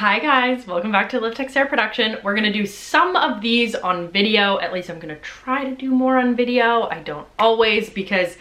Hi 0.00 0.18
guys, 0.18 0.66
welcome 0.66 0.90
back 0.90 1.10
to 1.10 1.20
Live 1.20 1.34
Tech 1.34 1.50
Sarah 1.50 1.68
Production. 1.68 2.16
We're 2.24 2.34
gonna 2.34 2.50
do 2.50 2.64
some 2.64 3.16
of 3.16 3.42
these 3.42 3.74
on 3.74 4.08
video. 4.10 4.58
At 4.58 4.72
least 4.72 4.88
I'm 4.88 4.98
gonna 4.98 5.18
try 5.18 5.62
to 5.64 5.76
do 5.76 5.90
more 5.90 6.16
on 6.16 6.34
video. 6.34 6.88
I 6.90 7.00
don't 7.00 7.28
always 7.38 7.90
because 7.90 8.38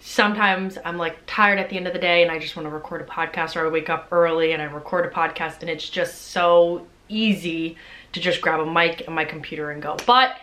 sometimes 0.00 0.78
I'm 0.84 0.98
like 0.98 1.16
tired 1.28 1.60
at 1.60 1.70
the 1.70 1.76
end 1.76 1.86
of 1.86 1.92
the 1.92 2.00
day 2.00 2.24
and 2.24 2.32
I 2.32 2.40
just 2.40 2.56
wanna 2.56 2.70
record 2.70 3.02
a 3.02 3.04
podcast 3.04 3.54
or 3.54 3.68
I 3.68 3.70
wake 3.70 3.88
up 3.88 4.08
early 4.10 4.50
and 4.50 4.60
I 4.60 4.64
record 4.64 5.06
a 5.06 5.10
podcast 5.10 5.60
and 5.60 5.70
it's 5.70 5.88
just 5.88 6.32
so 6.32 6.84
easy 7.08 7.76
to 8.12 8.18
just 8.18 8.40
grab 8.40 8.58
a 8.58 8.66
mic 8.66 9.02
and 9.06 9.14
my 9.14 9.24
computer 9.24 9.70
and 9.70 9.80
go. 9.80 9.96
But 10.06 10.38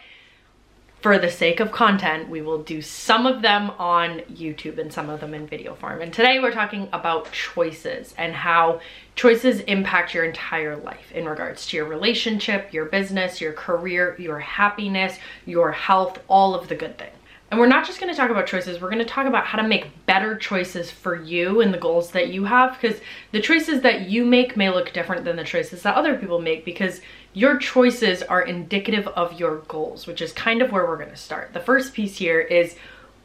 for 1.02 1.20
the 1.20 1.30
sake 1.30 1.60
of 1.60 1.72
content, 1.72 2.28
we 2.28 2.42
will 2.42 2.64
do 2.64 2.82
some 2.82 3.28
of 3.28 3.42
them 3.42 3.70
on 3.78 4.20
YouTube 4.32 4.80
and 4.80 4.92
some 4.92 5.10
of 5.10 5.20
them 5.20 5.34
in 5.34 5.46
video 5.46 5.76
form. 5.76 6.02
And 6.02 6.12
today 6.12 6.40
we're 6.40 6.52
talking 6.52 6.90
about 6.92 7.32
choices 7.32 8.16
and 8.18 8.34
how 8.34 8.82
choices 9.16 9.60
impact 9.62 10.14
your 10.14 10.24
entire 10.24 10.76
life 10.76 11.12
in 11.12 11.26
regards 11.26 11.68
to 11.68 11.78
your 11.78 11.86
relationship, 11.86 12.74
your 12.74 12.86
business, 12.86 13.40
your 13.40 13.54
career, 13.54 14.16
your 14.18 14.40
happiness, 14.40 15.20
your 15.46 15.72
health, 15.72 16.20
all 16.28 16.56
of 16.56 16.68
the 16.68 16.76
good 16.76 16.98
things. 16.98 17.14
And 17.50 17.60
we're 17.60 17.68
not 17.68 17.86
just 17.86 18.02
gonna 18.02 18.14
talk 18.14 18.30
about 18.30 18.46
choices, 18.46 18.82
we're 18.82 18.90
gonna 18.90 19.06
talk 19.06 19.26
about 19.26 19.46
how 19.46 19.62
to 19.62 19.68
make 19.68 20.06
better 20.06 20.36
choices 20.36 20.92
for 20.92 21.16
you 21.16 21.62
and 21.62 21.74
the 21.74 21.78
goals 21.78 22.12
that 22.12 22.28
you 22.28 22.44
have 22.44 22.74
because 22.74 23.00
the 23.32 23.40
choices 23.40 23.82
that 23.82 24.10
you 24.10 24.26
make 24.26 24.58
may 24.58 24.70
look 24.70 24.92
different 24.92 25.24
than 25.24 25.38
the 25.38 25.46
choices 25.46 25.84
that 25.84 25.96
other 25.96 26.18
people 26.18 26.42
make 26.42 26.66
because 26.66 27.00
your 27.38 27.56
choices 27.58 28.24
are 28.24 28.42
indicative 28.42 29.08
of 29.10 29.40
your 29.40 29.58
goals, 29.68 30.08
which 30.08 30.24
is 30.24 30.32
kind 30.32 30.60
of 30.60 30.72
where 30.72 30.88
we're 30.88 30.98
gonna 30.98 31.16
start. 31.16 31.54
The 31.54 31.60
first 31.60 31.94
piece 31.94 32.18
here 32.18 32.40
is 32.40 32.76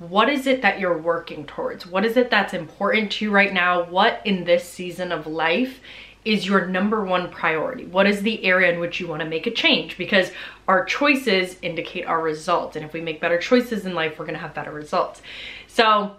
what 0.01 0.29
is 0.29 0.47
it 0.47 0.61
that 0.61 0.79
you're 0.79 0.99
working 0.99 1.47
towards? 1.47 1.87
What 1.87 2.05
is 2.05 2.19
it 2.19 2.29
that's 2.29 2.53
important 2.53 3.13
to 3.13 3.25
you 3.25 3.31
right 3.31 3.55
now? 3.55 3.85
What 3.85 4.21
in 4.27 4.45
this 4.45 4.69
season 4.69 5.13
of 5.13 5.27
life 5.27 5.81
is 6.27 6.47
your 6.47 6.67
number 6.67 7.03
one 7.03 7.31
priority? 7.31 7.87
What 7.87 8.07
is 8.07 8.21
the 8.21 8.45
area 8.45 8.71
in 8.71 8.81
which 8.81 9.01
you 9.01 9.09
wanna 9.09 9.25
make 9.25 9.47
a 9.47 9.51
change? 9.51 9.97
Because 9.97 10.31
our 10.69 10.85
choices 10.85 11.57
indicate 11.63 12.05
our 12.05 12.21
results. 12.21 12.77
And 12.77 12.85
if 12.85 12.93
we 12.93 13.01
make 13.01 13.19
better 13.19 13.39
choices 13.39 13.87
in 13.87 13.95
life, 13.95 14.19
we're 14.19 14.27
gonna 14.27 14.37
have 14.37 14.53
better 14.53 14.73
results. 14.73 15.23
So 15.69 16.17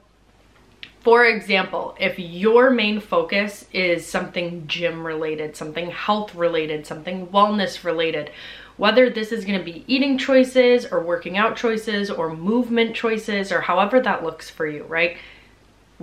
for 1.03 1.25
example, 1.25 1.95
if 1.99 2.17
your 2.17 2.69
main 2.69 2.99
focus 2.99 3.65
is 3.73 4.07
something 4.07 4.65
gym 4.67 5.05
related, 5.05 5.55
something 5.55 5.91
health 5.91 6.33
related, 6.33 6.87
something 6.87 7.27
wellness 7.27 7.83
related, 7.83 8.31
whether 8.77 9.09
this 9.09 9.31
is 9.31 9.45
gonna 9.45 9.63
be 9.63 9.83
eating 9.87 10.17
choices 10.17 10.85
or 10.85 11.03
working 11.03 11.37
out 11.37 11.55
choices 11.55 12.09
or 12.09 12.33
movement 12.33 12.95
choices 12.95 13.51
or 13.51 13.61
however 13.61 13.99
that 13.99 14.23
looks 14.23 14.49
for 14.49 14.65
you, 14.65 14.83
right? 14.85 15.17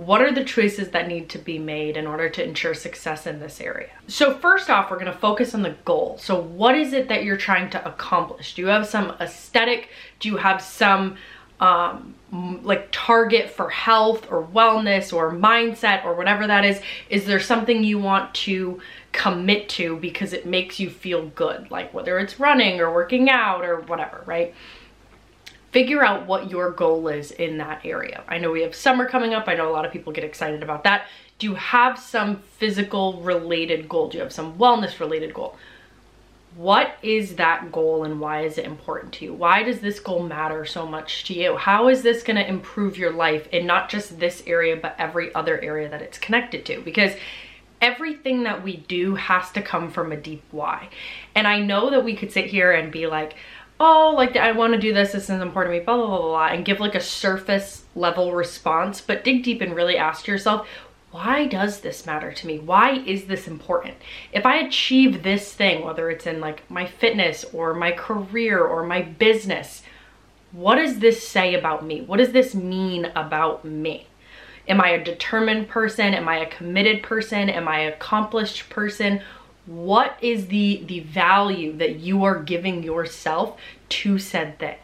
what 0.05 0.21
are 0.21 0.31
the 0.31 0.43
choices 0.43 0.89
that 0.89 1.07
need 1.07 1.29
to 1.29 1.37
be 1.37 1.59
made 1.59 1.95
in 1.97 2.07
order 2.07 2.29
to 2.29 2.43
ensure 2.43 2.73
success 2.73 3.27
in 3.27 3.39
this 3.39 3.61
area? 3.61 3.89
So 4.07 4.35
first 4.37 4.69
off, 4.69 4.89
we're 4.89 4.97
gonna 4.97 5.13
focus 5.13 5.53
on 5.53 5.61
the 5.61 5.75
goal. 5.85 6.17
So 6.19 6.41
what 6.41 6.75
is 6.75 6.93
it 6.93 7.07
that 7.09 7.23
you're 7.23 7.37
trying 7.37 7.69
to 7.71 7.87
accomplish? 7.87 8.55
Do 8.55 8.61
you 8.61 8.67
have 8.69 8.87
some 8.87 9.15
aesthetic? 9.19 9.89
Do 10.19 10.29
you 10.29 10.37
have 10.37 10.61
some 10.61 11.17
um, 11.61 12.15
like 12.63 12.89
target 12.91 13.49
for 13.49 13.69
health 13.69 14.27
or 14.29 14.43
wellness 14.43 15.13
or 15.13 15.31
mindset 15.31 16.03
or 16.03 16.13
whatever 16.15 16.47
that 16.47 16.65
is? 16.65 16.81
Is 17.09 17.25
there 17.25 17.39
something 17.39 17.83
you 17.83 17.99
want 17.99 18.33
to 18.35 18.81
commit 19.11 19.69
to 19.69 19.97
because 19.97 20.33
it 20.33 20.45
makes 20.45 20.79
you 20.79 20.89
feel 20.89 21.27
good? 21.27 21.71
Like 21.71 21.93
whether 21.93 22.19
it's 22.19 22.39
running 22.39 22.81
or 22.81 22.93
working 22.93 23.29
out 23.29 23.63
or 23.63 23.81
whatever, 23.81 24.23
right? 24.25 24.53
figure 25.71 26.03
out 26.03 26.27
what 26.27 26.51
your 26.51 26.71
goal 26.71 27.07
is 27.07 27.31
in 27.31 27.57
that 27.57 27.85
area. 27.85 28.23
I 28.27 28.37
know 28.37 28.51
we 28.51 28.61
have 28.61 28.75
summer 28.75 29.07
coming 29.07 29.33
up. 29.33 29.47
I 29.47 29.55
know 29.55 29.69
a 29.69 29.71
lot 29.71 29.85
of 29.85 29.91
people 29.91 30.11
get 30.11 30.23
excited 30.23 30.63
about 30.63 30.83
that. 30.83 31.05
Do 31.39 31.47
you 31.47 31.55
have 31.55 31.97
some 31.97 32.37
physical 32.57 33.21
related 33.21 33.87
goal? 33.87 34.09
Do 34.09 34.17
you 34.17 34.23
have 34.23 34.33
some 34.33 34.57
wellness 34.57 34.99
related 34.99 35.33
goal? 35.33 35.55
What 36.55 36.97
is 37.01 37.35
that 37.35 37.71
goal 37.71 38.03
and 38.03 38.19
why 38.19 38.41
is 38.41 38.57
it 38.57 38.65
important 38.65 39.13
to 39.13 39.25
you? 39.25 39.33
Why 39.33 39.63
does 39.63 39.79
this 39.79 39.99
goal 39.99 40.23
matter 40.23 40.65
so 40.65 40.85
much 40.85 41.23
to 41.25 41.33
you? 41.33 41.55
How 41.55 41.87
is 41.87 42.01
this 42.01 42.23
going 42.23 42.35
to 42.35 42.47
improve 42.47 42.97
your 42.97 43.11
life 43.11 43.47
in 43.53 43.65
not 43.65 43.89
just 43.89 44.19
this 44.19 44.43
area, 44.45 44.75
but 44.75 44.95
every 44.97 45.33
other 45.33 45.59
area 45.61 45.87
that 45.89 46.01
it's 46.01 46.17
connected 46.17 46.65
to? 46.65 46.81
Because 46.81 47.13
everything 47.81 48.43
that 48.43 48.63
we 48.63 48.77
do 48.77 49.15
has 49.15 49.49
to 49.51 49.61
come 49.61 49.89
from 49.89 50.11
a 50.11 50.17
deep 50.17 50.43
why. 50.51 50.89
And 51.35 51.47
I 51.47 51.59
know 51.59 51.89
that 51.89 52.03
we 52.03 52.15
could 52.15 52.31
sit 52.31 52.45
here 52.45 52.71
and 52.71 52.91
be 52.91 53.07
like, 53.07 53.35
oh, 53.79 54.13
like 54.15 54.35
I 54.35 54.51
want 54.51 54.73
to 54.73 54.79
do 54.79 54.93
this, 54.93 55.13
this 55.13 55.23
is 55.23 55.29
important 55.41 55.73
to 55.73 55.79
me, 55.79 55.85
blah, 55.85 55.97
blah, 55.97 56.05
blah, 56.05 56.21
blah, 56.21 56.47
and 56.47 56.63
give 56.63 56.79
like 56.79 56.95
a 56.95 56.99
surface 56.99 57.85
level 57.95 58.33
response, 58.33 59.01
but 59.01 59.23
dig 59.23 59.43
deep 59.43 59.61
and 59.61 59.75
really 59.75 59.97
ask 59.97 60.27
yourself, 60.27 60.67
why 61.11 61.45
does 61.45 61.81
this 61.81 62.05
matter 62.05 62.31
to 62.31 62.47
me? 62.47 62.59
Why 62.59 62.99
is 63.05 63.25
this 63.25 63.47
important? 63.47 63.95
If 64.31 64.45
I 64.45 64.57
achieve 64.57 65.23
this 65.23 65.53
thing, 65.53 65.83
whether 65.83 66.09
it's 66.09 66.25
in 66.25 66.39
like 66.39 66.69
my 66.69 66.85
fitness 66.85 67.45
or 67.53 67.73
my 67.73 67.91
career 67.91 68.63
or 68.63 68.83
my 68.83 69.01
business, 69.01 69.83
what 70.51 70.75
does 70.75 70.99
this 70.99 71.27
say 71.27 71.53
about 71.53 71.85
me? 71.85 72.01
What 72.01 72.17
does 72.17 72.31
this 72.31 72.55
mean 72.55 73.05
about 73.15 73.65
me? 73.65 74.07
Am 74.67 74.79
I 74.79 74.89
a 74.89 75.03
determined 75.03 75.67
person? 75.67 76.13
Am 76.13 76.27
I 76.27 76.37
a 76.37 76.49
committed 76.49 77.03
person? 77.03 77.49
Am 77.49 77.67
I 77.67 77.79
an 77.79 77.93
accomplished 77.93 78.69
person? 78.69 79.21
what 79.65 80.17
is 80.21 80.47
the 80.47 80.83
the 80.87 81.01
value 81.01 81.75
that 81.77 81.99
you 81.99 82.23
are 82.23 82.41
giving 82.41 82.83
yourself 82.83 83.59
to 83.89 84.17
said 84.17 84.57
thing 84.59 84.79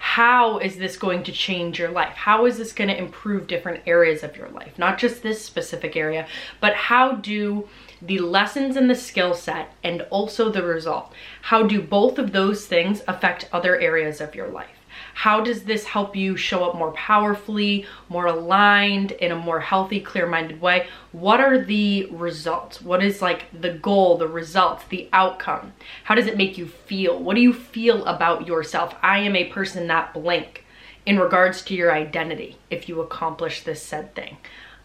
how 0.00 0.58
is 0.58 0.76
this 0.78 0.96
going 0.96 1.22
to 1.22 1.32
change 1.32 1.78
your 1.78 1.90
life? 1.90 2.14
How 2.14 2.46
is 2.46 2.58
this 2.58 2.72
going 2.72 2.88
to 2.88 2.98
improve 2.98 3.46
different 3.46 3.82
areas 3.86 4.22
of 4.22 4.36
your 4.36 4.48
life? 4.48 4.78
Not 4.78 4.98
just 4.98 5.22
this 5.22 5.44
specific 5.44 5.94
area 5.94 6.26
but 6.60 6.74
how 6.74 7.12
do 7.12 7.68
the 8.02 8.18
lessons 8.18 8.76
and 8.76 8.88
the 8.88 8.94
skill 8.94 9.34
set 9.34 9.74
and 9.82 10.02
also 10.10 10.50
the 10.50 10.62
result 10.62 11.12
how 11.42 11.62
do 11.62 11.80
both 11.80 12.18
of 12.18 12.32
those 12.32 12.66
things 12.66 13.02
affect 13.06 13.48
other 13.52 13.78
areas 13.78 14.20
of 14.20 14.34
your 14.34 14.48
life 14.48 14.79
how 15.14 15.40
does 15.40 15.64
this 15.64 15.84
help 15.84 16.16
you 16.16 16.36
show 16.36 16.64
up 16.64 16.76
more 16.76 16.92
powerfully, 16.92 17.86
more 18.08 18.26
aligned, 18.26 19.12
in 19.12 19.32
a 19.32 19.36
more 19.36 19.60
healthy, 19.60 20.00
clear-minded 20.00 20.60
way? 20.60 20.86
What 21.12 21.40
are 21.40 21.58
the 21.58 22.06
results? 22.06 22.80
What 22.80 23.02
is 23.02 23.20
like 23.20 23.44
the 23.58 23.72
goal, 23.74 24.16
the 24.16 24.28
results, 24.28 24.84
the 24.88 25.08
outcome? 25.12 25.72
How 26.04 26.14
does 26.14 26.26
it 26.26 26.36
make 26.36 26.56
you 26.56 26.66
feel? 26.66 27.18
What 27.18 27.34
do 27.34 27.42
you 27.42 27.52
feel 27.52 28.04
about 28.06 28.46
yourself? 28.46 28.94
I 29.02 29.18
am 29.18 29.36
a 29.36 29.48
person 29.50 29.86
that 29.88 30.14
blank 30.14 30.64
in 31.06 31.18
regards 31.18 31.62
to 31.62 31.74
your 31.74 31.92
identity 31.92 32.56
if 32.70 32.88
you 32.88 33.00
accomplish 33.00 33.62
this 33.62 33.82
said 33.82 34.14
thing. 34.14 34.36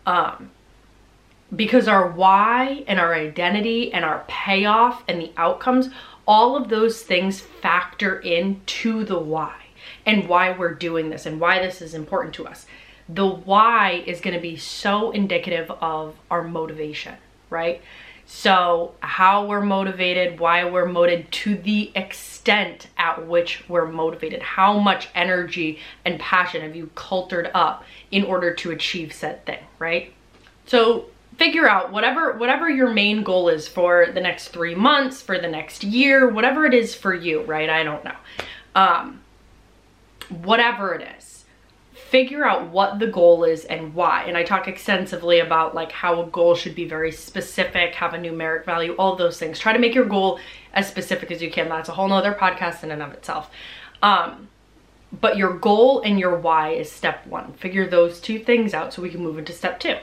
Um, 0.05 0.51
because 1.55 1.87
our 1.87 2.09
why 2.09 2.83
and 2.87 2.99
our 2.99 3.13
identity 3.13 3.93
and 3.93 4.03
our 4.03 4.25
payoff 4.27 5.03
and 5.07 5.21
the 5.21 5.31
outcomes, 5.37 5.89
all 6.27 6.55
of 6.55 6.69
those 6.69 7.03
things 7.03 7.39
factor 7.39 8.19
into 8.19 9.03
the 9.03 9.19
why 9.19 9.64
and 10.05 10.27
why 10.27 10.51
we're 10.51 10.73
doing 10.73 11.09
this 11.09 11.25
and 11.25 11.39
why 11.39 11.59
this 11.59 11.81
is 11.81 11.93
important 11.93 12.33
to 12.35 12.47
us. 12.47 12.65
The 13.07 13.25
why 13.25 14.03
is 14.05 14.21
going 14.21 14.35
to 14.35 14.41
be 14.41 14.57
so 14.57 15.11
indicative 15.11 15.69
of 15.71 16.15
our 16.31 16.43
motivation, 16.43 17.15
right? 17.49 17.81
So 18.25 18.95
how 19.01 19.45
we're 19.45 19.61
motivated, 19.61 20.39
why 20.39 20.63
we're 20.65 20.87
motivated 20.87 21.31
to 21.31 21.55
the 21.55 21.91
extent 21.95 22.87
at 22.97 23.27
which 23.27 23.63
we're 23.69 23.85
motivated. 23.85 24.41
How 24.41 24.79
much 24.79 25.09
energy 25.13 25.79
and 26.03 26.19
passion 26.19 26.61
have 26.61 26.75
you 26.75 26.89
cultured 26.95 27.51
up 27.53 27.83
in 28.09 28.23
order 28.23 28.53
to 28.55 28.71
achieve 28.71 29.13
said 29.13 29.45
thing, 29.45 29.59
right? 29.77 30.11
So 30.65 31.05
figure 31.37 31.69
out 31.69 31.91
whatever 31.91 32.33
whatever 32.33 32.69
your 32.69 32.89
main 32.89 33.21
goal 33.21 33.49
is 33.49 33.67
for 33.67 34.07
the 34.11 34.21
next 34.21 34.47
three 34.47 34.73
months, 34.73 35.21
for 35.21 35.37
the 35.37 35.47
next 35.47 35.83
year, 35.83 36.27
whatever 36.27 36.65
it 36.65 36.73
is 36.73 36.95
for 36.95 37.13
you, 37.13 37.43
right? 37.43 37.69
I 37.69 37.83
don't 37.83 38.03
know. 38.03 38.15
Um, 38.73 39.21
whatever 40.29 40.93
it 40.93 41.07
is 41.17 41.35
figure 42.15 42.45
out 42.45 42.69
what 42.69 42.99
the 42.99 43.07
goal 43.07 43.43
is 43.43 43.65
and 43.65 43.93
why. 43.93 44.23
And 44.23 44.37
i 44.37 44.43
talk 44.43 44.67
extensively 44.67 45.39
about 45.39 45.73
like 45.73 45.91
how 45.91 46.21
a 46.21 46.27
goal 46.27 46.55
should 46.55 46.75
be 46.75 46.87
very 46.87 47.11
specific 47.11 47.95
have 47.95 48.13
a 48.13 48.17
numeric 48.17 48.65
value 48.65 48.93
all 48.97 49.15
those 49.15 49.39
things. 49.39 49.59
Try 49.59 49.73
to 49.73 49.79
make 49.79 49.95
your 49.95 50.05
goal 50.05 50.39
as 50.73 50.87
specific 50.87 51.31
as 51.31 51.41
you 51.41 51.49
can. 51.49 51.67
That's 51.67 51.89
a 51.89 51.93
whole 51.93 52.07
nother 52.07 52.33
podcast 52.33 52.83
in 52.83 52.91
and 52.91 53.01
of 53.01 53.13
itself. 53.13 53.49
Um 54.01 54.49
but 55.19 55.37
your 55.37 55.57
goal 55.57 56.01
and 56.01 56.19
your 56.19 56.37
why 56.37 56.71
is 56.71 56.91
step 56.91 57.25
one. 57.27 57.53
Figure 57.53 57.87
those 57.87 58.19
two 58.19 58.39
things 58.39 58.73
out 58.73 58.93
so 58.93 59.01
we 59.01 59.09
can 59.09 59.23
move 59.23 59.37
into 59.37 59.53
step 59.53 59.79
two. 59.79 59.95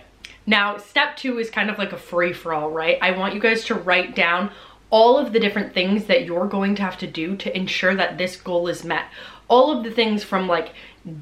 Now 0.44 0.78
step 0.78 1.16
two 1.16 1.38
is 1.38 1.50
kind 1.50 1.70
of 1.70 1.78
like 1.78 1.92
a 1.92 1.98
free-for-all 1.98 2.70
right? 2.70 2.98
I 3.00 3.12
want 3.12 3.34
you 3.34 3.40
guys 3.40 3.64
to 3.64 3.74
write 3.74 4.16
down 4.16 4.50
all 4.90 5.16
of 5.16 5.32
the 5.32 5.40
different 5.40 5.72
things 5.72 6.04
that 6.04 6.24
you're 6.26 6.46
going 6.46 6.74
to 6.74 6.82
have 6.82 6.98
to 6.98 7.06
do 7.06 7.36
to 7.36 7.56
ensure 7.56 7.94
that 7.94 8.18
this 8.18 8.36
goal 8.36 8.68
is 8.68 8.84
met 8.84 9.06
all 9.52 9.70
of 9.70 9.84
the 9.84 9.90
things 9.90 10.24
from 10.24 10.48
like 10.48 10.72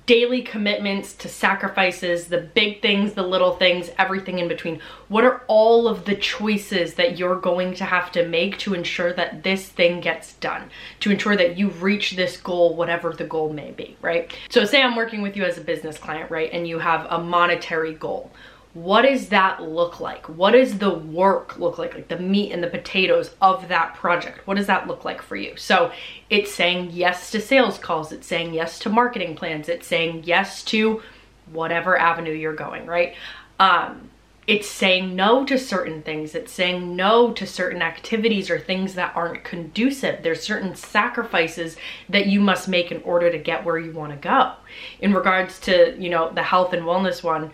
daily 0.07 0.41
commitments 0.41 1.15
to 1.15 1.29
sacrifices, 1.29 2.29
the 2.29 2.39
big 2.39 2.81
things, 2.81 3.15
the 3.15 3.25
little 3.25 3.57
things, 3.57 3.91
everything 3.99 4.39
in 4.39 4.47
between. 4.47 4.79
What 5.09 5.25
are 5.25 5.43
all 5.49 5.89
of 5.89 6.05
the 6.05 6.15
choices 6.15 6.95
that 6.95 7.19
you're 7.19 7.41
going 7.41 7.75
to 7.75 7.85
have 7.85 8.13
to 8.13 8.29
make 8.29 8.57
to 8.59 8.75
ensure 8.75 9.13
that 9.15 9.43
this 9.43 9.69
thing 9.69 10.01
gets 10.01 10.35
done, 10.35 10.71
to 11.01 11.11
ensure 11.11 11.35
that 11.35 11.59
you 11.59 11.71
reach 11.71 12.13
this 12.13 12.37
goal, 12.37 12.77
whatever 12.77 13.13
the 13.13 13.25
goal 13.25 13.53
may 13.53 13.73
be, 13.73 13.97
right? 14.01 14.33
So 14.49 14.65
say 14.65 14.81
I'm 14.81 14.95
working 14.95 15.23
with 15.23 15.37
you 15.37 15.43
as 15.43 15.59
a 15.59 15.63
business 15.63 15.99
client, 15.99 16.31
right? 16.31 16.51
And 16.53 16.69
you 16.69 16.79
have 16.79 17.07
a 17.11 17.19
monetary 17.19 17.95
goal 17.95 18.31
what 18.73 19.03
does 19.03 19.31
that 19.31 19.63
look 19.63 19.99
like? 19.99 20.29
What 20.29 20.53
does 20.53 20.79
the 20.79 20.91
work 20.95 21.59
look 21.59 21.77
like? 21.77 21.95
Like 21.95 22.09
the 22.09 22.19
meat 22.19 22.53
and 22.53 22.63
the 22.63 22.69
potatoes 22.69 23.35
of 23.41 23.67
that 23.69 23.95
project. 23.95 24.47
What 24.47 24.57
does 24.57 24.69
that 24.69 24.87
look 24.87 25.05
like 25.05 25.23
for 25.23 25.35
you? 25.35 25.57
So 25.57 25.91
it's 26.29 26.55
saying 26.55 26.91
yes 26.93 27.33
to 27.33 27.41
sales 27.41 27.79
calls. 27.79 28.13
It's 28.13 28.29
saying 28.29 28.55
yes 28.55 28.79
to 28.81 28.89
marketing 28.89 29.35
plans. 29.35 29.69
It's 29.69 29.89
saying 29.89 30.23
yes 30.25 30.63
to 30.65 31.03
whatever 31.51 31.99
avenue 31.99 32.33
you're 32.33 32.55
going, 32.55 32.87
right? 32.87 33.15
Um, 33.59 34.11
it's 34.47 34.69
saying 34.69 35.15
no 35.15 35.45
to 35.47 35.59
certain 35.59 36.03
things. 36.03 36.35
It's 36.35 36.53
saying 36.53 36.97
no 36.97 37.33
to 37.33 37.47
certain 37.47 37.83
activities 37.83 38.51
or 38.51 38.59
things 38.59 38.95
that 38.95 39.15
aren't 39.15 39.45
conducive. 39.45 40.23
There's 40.23 40.43
certain 40.43 40.75
sacrifices 40.77 41.77
that 42.09 42.27
you 42.27 42.41
must 42.41 42.69
make 42.69 42.91
in 42.91 43.03
order 43.03 43.31
to 43.31 43.39
get 43.39 43.65
where 43.65 43.79
you 43.79 43.93
want 43.93 44.13
to 44.13 44.19
go. 44.19 44.53
In 45.01 45.13
regards 45.13 45.59
to, 45.61 45.97
you 46.01 46.09
know, 46.09 46.33
the 46.33 46.43
health 46.43 46.73
and 46.73 46.83
wellness 46.83 47.23
one, 47.23 47.51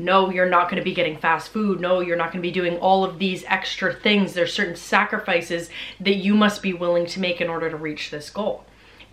no, 0.00 0.30
you're 0.30 0.48
not 0.48 0.68
going 0.70 0.80
to 0.80 0.84
be 0.84 0.94
getting 0.94 1.16
fast 1.16 1.50
food. 1.50 1.80
No, 1.80 2.00
you're 2.00 2.16
not 2.16 2.32
going 2.32 2.42
to 2.42 2.48
be 2.48 2.52
doing 2.52 2.78
all 2.78 3.04
of 3.04 3.18
these 3.18 3.44
extra 3.46 3.92
things. 3.92 4.32
There's 4.32 4.52
certain 4.52 4.76
sacrifices 4.76 5.70
that 6.00 6.16
you 6.16 6.34
must 6.34 6.62
be 6.62 6.72
willing 6.72 7.06
to 7.06 7.20
make 7.20 7.40
in 7.40 7.48
order 7.48 7.70
to 7.70 7.76
reach 7.76 8.10
this 8.10 8.30
goal. 8.30 8.64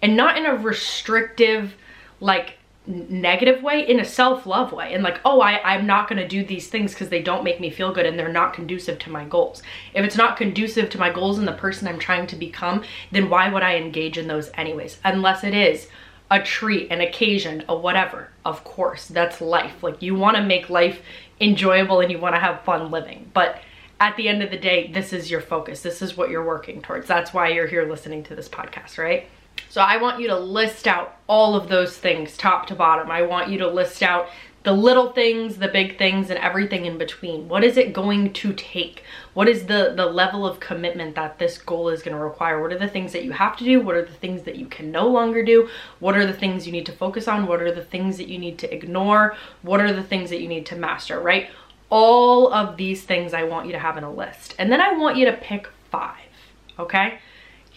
And 0.02 0.16
not 0.16 0.38
in 0.38 0.46
a 0.46 0.56
restrictive, 0.56 1.76
like 2.20 2.58
negative 2.88 3.62
way 3.62 3.86
in 3.88 4.00
a 4.00 4.06
self-love 4.06 4.72
way 4.72 4.94
and 4.94 5.04
like 5.04 5.20
oh 5.26 5.42
I, 5.42 5.60
i'm 5.62 5.86
not 5.86 6.08
going 6.08 6.22
to 6.22 6.28
do 6.28 6.46
these 6.46 6.70
things 6.70 6.94
because 6.94 7.10
they 7.10 7.22
don't 7.22 7.44
make 7.44 7.60
me 7.60 7.70
feel 7.70 7.94
good 7.94 8.06
and 8.06 8.18
they're 8.18 8.32
not 8.32 8.54
conducive 8.54 8.98
to 9.00 9.10
my 9.10 9.26
goals 9.26 9.62
if 9.94 10.06
it's 10.06 10.16
not 10.16 10.38
conducive 10.38 10.90
to 10.92 10.98
my 10.98 11.12
goals 11.12 11.38
and 11.38 11.46
the 11.46 11.52
person 11.52 11.88
i'm 11.88 12.00
trying 12.00 12.28
to 12.28 12.38
become 12.38 12.84
then 13.12 13.30
why 13.30 13.50
would 13.50 13.62
i 13.62 13.76
engage 13.76 14.18
in 14.18 14.28
those 14.28 14.50
anyways 14.54 15.00
unless 15.04 15.44
it 15.44 15.54
is 15.54 15.88
a 16.30 16.42
treat 16.42 16.92
an 16.92 17.02
occasion 17.02 17.64
a 17.70 17.76
whatever. 17.76 18.30
Of 18.46 18.64
course 18.64 19.08
that's 19.08 19.42
life. 19.42 19.84
Like 19.84 20.02
you 20.02 20.16
want 20.16 20.38
to 20.38 20.44
make 20.44 20.70
life 20.70 21.02
enjoyable 21.40 22.02
and 22.02 22.12
you 22.12 22.20
want 22.20 22.36
to 22.36 22.40
have 22.40 22.62
fun 22.62 22.92
living. 22.92 23.30
But 23.34 23.62
at 24.00 24.16
the 24.16 24.28
end 24.28 24.44
of 24.44 24.52
the 24.52 24.58
day 24.58 24.92
this 24.92 25.14
is 25.14 25.32
your 25.32 25.42
focus. 25.42 25.82
This 25.82 26.02
is 26.02 26.18
what 26.18 26.30
you're 26.30 26.46
working 26.46 26.82
towards. 26.82 27.08
That's 27.08 27.34
why 27.34 27.50
you're 27.50 27.68
here 27.68 27.90
listening 27.90 28.24
to 28.26 28.36
this 28.36 28.50
podcast 28.50 28.98
right? 28.98 29.28
So 29.70 29.82
I 29.82 29.98
want 29.98 30.20
you 30.20 30.28
to 30.28 30.40
list 30.40 30.88
out 30.88 31.18
all 31.28 31.56
of 31.56 31.68
those 31.68 31.98
things 31.98 32.38
top 32.38 32.68
to 32.68 32.76
bottom. 32.76 33.10
I 33.10 33.24
want 33.24 33.50
you 33.50 33.58
to 33.60 33.68
list 33.68 34.04
out 34.04 34.30
the 34.68 34.74
little 34.74 35.14
things, 35.14 35.56
the 35.56 35.70
big 35.70 35.98
things, 35.98 36.30
and 36.30 36.38
everything 36.40 36.86
in 36.86 36.98
between. 36.98 37.48
What 37.48 37.64
is 37.64 37.78
it 37.78 37.94
going 37.94 38.34
to 38.34 38.52
take? 38.52 39.02
What 39.34 39.48
is 39.48 39.68
the, 39.68 39.94
the 39.96 40.06
level 40.06 40.46
of 40.46 40.60
commitment 40.60 41.16
that 41.16 41.40
this 41.40 41.58
goal 41.58 41.88
is 41.88 42.04
gonna 42.04 42.20
require? 42.20 42.62
What 42.62 42.74
are 42.74 42.78
the 42.78 42.90
things 42.90 43.14
that 43.14 43.24
you 43.24 43.32
have 43.32 43.56
to 43.60 43.64
do? 43.64 43.80
What 43.80 43.96
are 43.96 44.04
the 44.04 44.12
things 44.12 44.44
that 44.44 44.58
you 44.58 44.66
can 44.66 44.92
no 44.92 45.08
longer 45.08 45.42
do? 45.42 45.70
What 46.00 46.18
are 46.18 46.26
the 46.26 46.34
things 46.34 46.66
you 46.66 46.74
need 46.74 46.86
to 46.88 46.92
focus 46.92 47.30
on? 47.30 47.48
What 47.48 47.62
are 47.62 47.72
the 47.72 47.82
things 47.82 48.18
that 48.18 48.28
you 48.28 48.38
need 48.38 48.58
to 48.60 48.74
ignore? 48.74 49.38
What 49.62 49.80
are 49.80 49.94
the 49.94 50.04
things 50.04 50.30
that 50.32 50.42
you 50.42 50.50
need 50.50 50.66
to 50.66 50.76
master, 50.76 51.18
right? 51.18 51.50
All 51.90 52.52
of 52.52 52.76
these 52.76 53.04
things 53.04 53.34
I 53.34 53.44
want 53.44 53.68
you 53.68 53.72
to 53.72 53.80
have 53.80 53.98
in 53.98 54.04
a 54.04 54.12
list. 54.12 54.54
And 54.60 54.70
then 54.70 54.82
I 54.82 54.98
want 54.98 55.16
you 55.16 55.24
to 55.28 55.38
pick 55.38 55.70
five, 55.90 56.28
okay? 56.78 57.20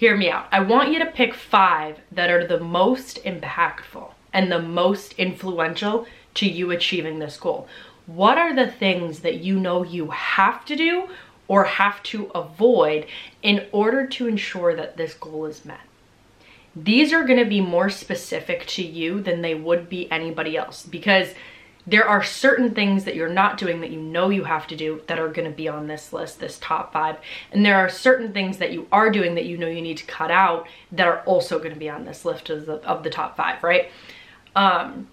hear 0.00 0.16
me 0.16 0.30
out. 0.30 0.46
I 0.50 0.60
want 0.60 0.90
you 0.90 0.98
to 1.00 1.10
pick 1.10 1.34
five 1.34 1.98
that 2.10 2.30
are 2.30 2.46
the 2.46 2.58
most 2.58 3.22
impactful 3.22 4.12
and 4.32 4.50
the 4.50 4.62
most 4.62 5.12
influential 5.18 6.06
to 6.34 6.46
you 6.48 6.70
achieving 6.70 7.18
this 7.18 7.36
goal. 7.36 7.68
What 8.06 8.38
are 8.38 8.54
the 8.54 8.70
things 8.70 9.20
that 9.20 9.40
you 9.40 9.58
know 9.58 9.84
you 9.84 10.08
have 10.10 10.64
to 10.66 10.76
do 10.76 11.08
or 11.48 11.64
have 11.64 12.02
to 12.04 12.26
avoid 12.34 13.06
in 13.42 13.66
order 13.72 14.06
to 14.06 14.26
ensure 14.26 14.74
that 14.74 14.96
this 14.96 15.14
goal 15.14 15.46
is 15.46 15.64
met? 15.64 15.80
These 16.74 17.12
are 17.12 17.24
gonna 17.24 17.44
be 17.44 17.60
more 17.60 17.90
specific 17.90 18.66
to 18.68 18.82
you 18.82 19.20
than 19.20 19.42
they 19.42 19.54
would 19.54 19.88
be 19.88 20.10
anybody 20.10 20.56
else 20.56 20.84
because 20.84 21.34
there 21.86 22.06
are 22.06 22.22
certain 22.22 22.74
things 22.74 23.04
that 23.04 23.14
you're 23.14 23.28
not 23.28 23.58
doing 23.58 23.80
that 23.80 23.90
you 23.90 24.00
know 24.00 24.28
you 24.28 24.44
have 24.44 24.66
to 24.68 24.76
do 24.76 25.02
that 25.06 25.18
are 25.18 25.28
going 25.28 25.50
to 25.50 25.56
be 25.56 25.68
on 25.68 25.86
this 25.86 26.12
list, 26.12 26.38
this 26.38 26.58
top 26.60 26.92
five. 26.92 27.16
And 27.52 27.64
there 27.64 27.76
are 27.76 27.88
certain 27.88 28.32
things 28.32 28.58
that 28.58 28.72
you 28.72 28.86
are 28.92 29.10
doing 29.10 29.34
that 29.34 29.46
you 29.46 29.56
know 29.56 29.66
you 29.66 29.80
need 29.80 29.96
to 29.96 30.06
cut 30.06 30.30
out 30.30 30.68
that 30.92 31.08
are 31.08 31.20
also 31.22 31.58
going 31.58 31.72
to 31.72 31.78
be 31.78 31.88
on 31.88 32.04
this 32.04 32.24
list 32.24 32.50
of 32.50 32.66
the, 32.66 32.74
of 32.86 33.02
the 33.02 33.10
top 33.10 33.36
five, 33.36 33.62
right? 33.62 33.90
Um, 34.54 35.08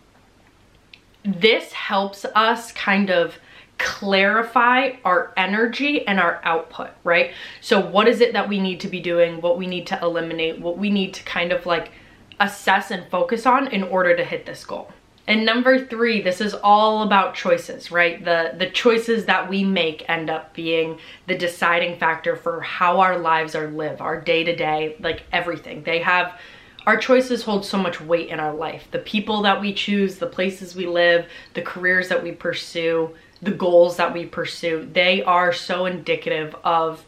this 1.28 1.72
helps 1.74 2.26
us 2.36 2.72
kind 2.72 3.10
of 3.10 3.38
clarify 3.78 4.92
our 5.06 5.34
energy 5.38 6.08
and 6.08 6.20
our 6.20 6.42
output, 6.44 6.90
right? 7.04 7.32
So 7.62 7.80
what 7.80 8.08
is 8.08 8.22
it 8.22 8.34
that 8.34 8.50
we 8.50 8.60
need 8.60 8.80
to 8.80 8.88
be 8.88 9.00
doing, 9.00 9.42
what 9.42 9.58
we 9.58 9.68
need 9.68 9.86
to 9.88 10.00
eliminate, 10.02 10.60
what 10.60 10.78
we 10.78 10.90
need 10.90 11.14
to 11.16 11.24
kind 11.24 11.52
of 11.52 11.66
like 11.66 11.92
assess 12.40 12.92
and 12.92 13.10
focus 13.10 13.46
on 13.46 13.68
in 13.68 13.84
order 13.84 14.16
to 14.16 14.24
hit 14.24 14.46
this 14.46 14.66
goal. 14.66 14.92
And 15.28 15.46
number 15.46 15.86
three, 15.86 16.22
this 16.22 16.40
is 16.40 16.54
all 16.54 17.04
about 17.04 17.36
choices, 17.36 17.92
right? 17.92 18.24
The, 18.24 18.54
the 18.58 18.70
choices 18.70 19.26
that 19.26 19.50
we 19.50 19.64
make 19.64 20.10
end 20.10 20.30
up 20.30 20.54
being 20.54 21.00
the 21.28 21.38
deciding 21.38 22.00
factor 22.00 22.38
for 22.38 22.62
how 22.62 23.02
our 23.02 23.20
lives 23.20 23.54
are 23.54 23.68
lived, 23.68 24.00
our 24.00 24.22
day 24.22 24.46
to 24.46 24.56
day, 24.56 24.96
like 25.02 25.24
everything. 25.34 25.84
They 25.84 26.00
have, 26.00 26.40
our 26.88 26.96
choices 26.96 27.44
hold 27.44 27.66
so 27.66 27.78
much 27.78 28.00
weight 28.00 28.30
in 28.30 28.40
our 28.40 28.56
life. 28.56 28.88
The 28.92 29.00
people 29.00 29.42
that 29.42 29.60
we 29.60 29.74
choose, 29.74 30.16
the 30.16 30.26
places 30.26 30.74
we 30.74 30.88
live, 30.88 31.26
the 31.54 31.62
careers 31.62 32.08
that 32.08 32.24
we 32.24 32.32
pursue, 32.32 33.14
the 33.42 33.52
goals 33.52 33.98
that 33.98 34.14
we 34.14 34.26
pursue, 34.26 34.90
they 34.94 35.22
are 35.22 35.52
so 35.52 35.86
indicative 35.86 36.56
of 36.64 37.06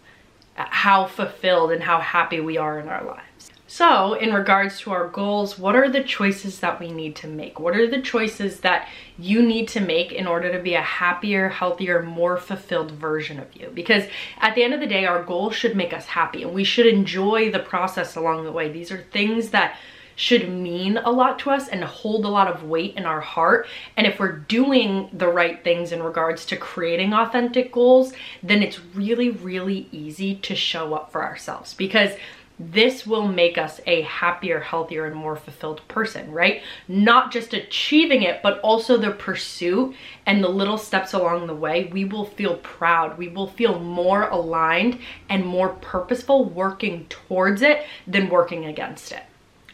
how 0.56 1.06
fulfilled 1.06 1.72
and 1.72 1.82
how 1.82 2.02
happy 2.02 2.42
we 2.42 2.58
are 2.58 2.78
in 2.78 2.90
our 2.90 3.06
lives. 3.06 3.29
So 3.72 4.14
in 4.16 4.34
regards 4.34 4.80
to 4.80 4.92
our 4.92 5.08
goals, 5.10 5.60
what 5.60 5.76
are 5.76 5.88
the 5.88 6.04
choices 6.04 6.60
that 6.60 6.80
we 6.80 6.92
need 6.92 7.16
to 7.18 7.28
make? 7.28 7.60
What 7.60 7.76
are 7.76 7.88
the 7.88 8.02
choices 8.02 8.62
that 8.62 8.88
you 9.20 9.44
need 9.44 9.68
to 9.68 9.80
make 9.80 10.12
in 10.12 10.26
order 10.26 10.52
to 10.52 10.58
be 10.58 10.74
a 10.74 10.82
happier, 10.82 11.50
healthier, 11.50 12.02
more 12.02 12.36
fulfilled 12.38 12.90
version 12.90 13.40
of 13.40 13.56
you? 13.56 13.70
Because 13.72 14.06
at 14.40 14.56
the 14.56 14.64
end 14.64 14.74
of 14.74 14.80
the 14.80 14.88
day, 14.88 15.06
our 15.06 15.22
goals 15.22 15.54
should 15.54 15.76
make 15.76 15.94
us 15.94 16.08
happy 16.08 16.42
and 16.42 16.52
we 16.52 16.64
should 16.64 16.88
enjoy 16.88 17.52
the 17.52 17.60
process 17.60 18.16
along 18.16 18.44
the 18.44 18.52
way. 18.52 18.72
These 18.72 18.92
are 18.92 19.04
things 19.12 19.52
that 19.52 19.78
should 20.16 20.50
mean 20.50 20.98
a 20.98 21.12
lot 21.12 21.38
to 21.40 21.52
us 21.52 21.68
and 21.70 21.84
hold 21.84 22.26
a 22.26 22.28
lot 22.28 22.48
of 22.48 22.64
weight 22.64 22.96
in 22.98 23.06
our 23.06 23.22
heart. 23.22 23.68
And 23.96 24.08
if 24.08 24.20
we're 24.20 24.36
doing 24.36 25.10
the 25.14 25.30
right 25.30 25.64
things 25.64 25.92
in 25.92 26.02
regards 26.02 26.44
to 26.48 26.58
creating 26.58 27.14
authentic 27.14 27.72
goals, 27.72 28.14
then 28.42 28.64
it's 28.64 28.84
really, 28.96 29.30
really 29.30 29.88
easy 29.92 30.36
to 30.36 30.56
show 30.56 30.96
up 30.96 31.12
for 31.12 31.24
ourselves 31.24 31.76
because 31.76 32.12
this 32.60 33.08
will 33.08 33.26
make 33.26 33.58
us 33.58 33.80
a 33.88 34.02
happier, 34.02 34.60
healthier, 34.60 35.06
and 35.06 35.16
more 35.16 35.38
fulfilled 35.38 35.82
person, 35.88 36.30
right? 36.32 36.62
Not 36.90 37.32
just 37.32 37.54
achieving 37.54 38.24
it, 38.24 38.42
but 38.44 38.60
also 38.60 38.98
the 38.98 39.12
pursuit 39.12 39.96
and 40.26 40.44
the 40.44 40.50
little 40.50 40.78
steps 40.78 41.14
along 41.14 41.48
the 41.48 41.56
way. 41.56 41.86
We 41.86 42.04
will 42.04 42.26
feel 42.26 42.58
proud. 42.58 43.18
We 43.18 43.30
will 43.30 43.48
feel 43.48 43.80
more 43.80 44.28
aligned 44.28 45.00
and 45.30 45.46
more 45.46 45.70
purposeful 45.70 46.44
working 46.44 47.06
towards 47.08 47.62
it 47.62 47.86
than 48.06 48.30
working 48.30 48.66
against 48.66 49.14
it. 49.14 49.24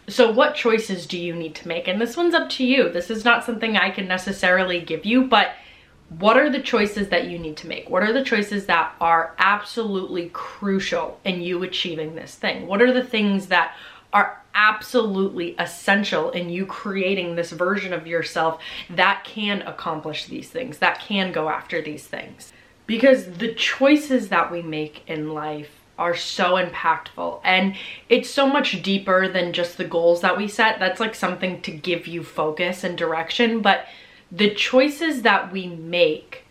So 0.08 0.32
what 0.32 0.54
choices 0.54 1.08
do 1.08 1.18
you 1.18 1.34
need 1.34 1.56
to 1.56 1.68
make? 1.68 1.88
And 1.88 2.00
this 2.00 2.16
one's 2.16 2.36
up 2.36 2.50
to 2.52 2.64
you. 2.64 2.90
This 2.90 3.10
is 3.10 3.26
not 3.26 3.44
something 3.44 3.76
I 3.76 3.90
can 3.90 4.08
necessarily 4.08 4.80
give 4.80 5.04
you, 5.04 5.24
but 5.24 5.56
what 6.10 6.38
are 6.38 6.50
the 6.50 6.62
choices 6.62 7.10
that 7.10 7.28
you 7.28 7.40
need 7.40 7.58
to 7.58 7.68
make? 7.68 7.90
What 7.90 8.04
are 8.04 8.14
the 8.14 8.24
choices 8.24 8.68
that 8.68 8.94
are 9.02 9.34
absolutely 9.40 10.30
crucial 10.34 11.20
in 11.26 11.42
you 11.42 11.64
achieving 11.64 12.16
this 12.16 12.36
thing? 12.36 12.68
What 12.68 12.82
are 12.82 12.94
the 12.94 13.04
things 13.04 13.48
that 13.48 13.76
are 14.14 14.42
absolutely 14.54 15.56
essential 15.60 16.32
in 16.32 16.50
you 16.50 16.66
creating 16.66 17.36
this 17.36 17.52
version 17.52 17.92
of 17.92 18.08
yourself 18.08 18.62
that 18.90 19.24
can 19.24 19.62
accomplish 19.64 20.26
these 20.26 20.50
things, 20.50 20.78
that 20.78 21.00
can 21.00 21.32
go 21.32 21.50
after 21.50 21.82
these 21.82 22.06
things? 22.06 22.54
Because 22.86 23.26
the 23.38 23.54
choices 23.56 24.30
that 24.30 24.52
we 24.52 24.62
make 24.62 25.04
in 25.08 25.34
life 25.34 25.72
are 25.98 26.16
so 26.16 26.56
impactful 26.56 27.40
and 27.44 27.76
it's 28.10 28.30
so 28.30 28.46
much 28.46 28.84
deeper 28.84 29.28
than 29.28 29.54
just 29.54 29.78
the 29.78 29.86
goals 29.86 30.22
that 30.22 30.38
we 30.38 30.48
set. 30.48 30.78
That's 30.78 31.00
like 31.00 31.16
something 31.16 31.62
to 31.62 31.72
give 31.72 32.06
you 32.06 32.24
focus 32.24 32.84
and 32.84 32.98
direction, 32.98 33.62
but 33.62 33.86
the 34.36 34.54
choices 34.54 35.22
that 35.22 35.52
we 35.52 35.68
make, 35.68 36.44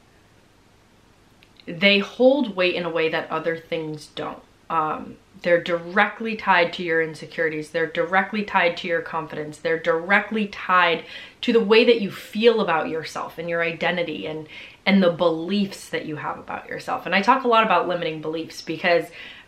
they 1.66 1.98
hold 1.98 2.56
weight 2.56 2.74
in 2.74 2.84
a 2.84 2.90
way 2.90 3.08
that 3.08 3.30
other 3.30 3.56
things 3.56 4.06
don't. 4.14 4.42
Um, 4.70 5.16
they're 5.42 5.62
directly 5.62 6.36
tied 6.36 6.72
to 6.74 6.82
your 6.82 7.02
insecurities. 7.02 7.70
They're 7.70 7.86
directly 7.86 8.44
tied 8.44 8.78
to 8.78 8.88
your 8.88 9.02
confidence. 9.02 9.58
They're 9.58 9.78
directly 9.78 10.46
tied 10.46 11.04
to 11.42 11.52
the 11.52 11.60
way 11.60 11.84
that 11.84 12.00
you 12.00 12.10
feel 12.10 12.60
about 12.60 12.88
yourself 12.88 13.36
and 13.36 13.48
your 13.48 13.62
identity 13.62 14.26
and, 14.26 14.48
and 14.86 15.02
the 15.02 15.10
beliefs 15.10 15.90
that 15.90 16.06
you 16.06 16.16
have 16.16 16.38
about 16.38 16.68
yourself. 16.68 17.04
And 17.04 17.14
I 17.14 17.20
talk 17.20 17.44
a 17.44 17.48
lot 17.48 17.64
about 17.64 17.88
limiting 17.88 18.22
beliefs 18.22 18.62
because 18.62 19.04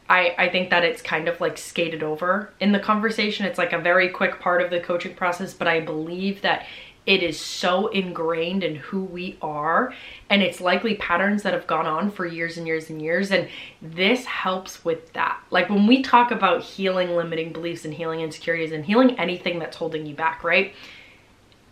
I, 0.09 0.35
I 0.38 0.49
think 0.50 0.71
that 0.71 0.85
it's 0.85 1.02
kind 1.02 1.28
of 1.28 1.40
like 1.40 1.57
skated 1.57 2.02
over 2.02 2.52
in 2.61 2.73
the 2.73 2.78
conversation. 2.78 3.47
It's 3.47 3.59
like 3.59 3.73
a 3.73 3.78
very 3.78 4.11
quick 4.11 4.38
part 4.38 4.62
of 4.62 4.71
the 4.71 4.81
coaching 4.81 5.14
process, 5.14 5.55
but 5.55 5.66
I 5.66 5.81
believe 5.81 6.43
that 6.43 6.66
it 7.07 7.23
is 7.23 7.39
so 7.39 7.87
ingrained 7.89 8.63
in 8.63 8.77
who 8.77 9.03
we 9.03 9.39
are 9.41 9.95
and 10.29 10.43
it's 10.43 10.61
likely 10.61 10.97
patterns 10.97 11.43
that 11.43 11.55
have 11.55 11.67
gone 11.67 11.87
on 11.87 12.11
for 12.11 12.27
years 12.27 12.57
and 12.57 12.67
years 12.67 12.91
and 12.91 13.01
years 13.01 13.31
and 13.31 13.49
this 13.81 14.25
helps 14.25 14.85
with 14.85 15.13
that 15.13 15.41
like 15.51 15.71
when 15.71 15.87
we 15.87 16.03
talk 16.03 16.31
about 16.31 16.63
healing 16.63 17.15
limiting 17.17 17.53
beliefs 17.53 17.85
and 17.85 17.95
healing 17.95 18.21
insecurities 18.21 18.73
and 18.73 18.85
healing 18.85 19.19
anything 19.19 19.59
that's 19.59 19.77
holding 19.77 20.05
you 20.07 20.15
back 20.15 20.43
right 20.43 20.75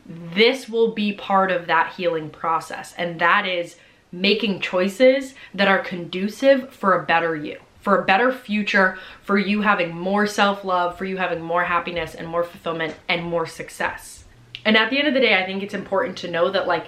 this 0.06 0.68
will 0.68 0.92
be 0.92 1.12
part 1.12 1.50
of 1.50 1.66
that 1.66 1.94
healing 1.94 2.30
process 2.30 2.94
and 2.96 3.20
that 3.20 3.46
is 3.46 3.76
making 4.14 4.60
choices 4.60 5.34
that 5.52 5.68
are 5.68 5.80
conducive 5.80 6.70
for 6.72 6.98
a 6.98 7.04
better 7.04 7.34
you, 7.34 7.58
for 7.80 8.00
a 8.00 8.04
better 8.04 8.32
future, 8.32 8.96
for 9.22 9.36
you 9.36 9.62
having 9.62 9.94
more 9.94 10.26
self-love, 10.26 10.96
for 10.96 11.04
you 11.04 11.16
having 11.16 11.42
more 11.42 11.64
happiness 11.64 12.14
and 12.14 12.28
more 12.28 12.44
fulfillment 12.44 12.94
and 13.08 13.24
more 13.24 13.46
success. 13.46 14.23
And 14.64 14.76
at 14.76 14.90
the 14.90 14.98
end 14.98 15.08
of 15.08 15.14
the 15.14 15.20
day, 15.20 15.40
I 15.40 15.44
think 15.44 15.62
it's 15.62 15.74
important 15.74 16.16
to 16.18 16.30
know 16.30 16.50
that 16.50 16.66
like 16.66 16.86